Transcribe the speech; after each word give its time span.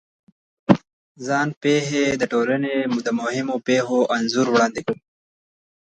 ځان 1.25 1.47
پېښې 1.61 2.05
د 2.21 2.23
ټولنې 2.31 2.75
د 3.05 3.07
مهمو 3.19 3.55
پېښو 3.67 3.99
انځور 4.15 4.47
وړاندې 4.51 4.81
کوي. 4.85 5.01